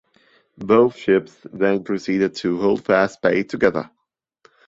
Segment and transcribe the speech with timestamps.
[0.57, 3.91] Both ships then proceeded to Holdfast Bay together.